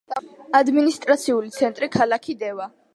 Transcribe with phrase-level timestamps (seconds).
[0.59, 2.73] ადმინისტრაციული ცენტრი ქალაქი დევა.